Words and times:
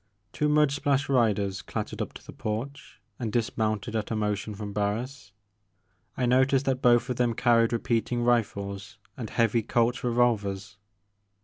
Two 0.33 0.49
mud 0.49 0.71
splashed 0.71 1.09
riders 1.09 1.61
clattered 1.61 2.01
up 2.01 2.11
to 2.13 2.25
the 2.25 2.33
porch 2.33 2.99
and 3.19 3.31
dismounted 3.31 3.95
at 3.95 4.09
a 4.09 4.15
motion 4.15 4.55
from 4.55 4.73
Barris. 4.73 5.31
I 6.17 6.25
noticed 6.25 6.65
that 6.65 6.81
both 6.81 7.07
of 7.11 7.17
them 7.17 7.35
carried 7.35 7.71
repeating 7.71 8.23
rifles 8.23 8.97
and 9.15 9.29
heavy 9.29 9.61
Colt's 9.61 10.03
revolvers. 10.03 10.77